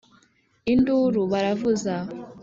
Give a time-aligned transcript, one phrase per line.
[0.71, 1.95] Induru baravuza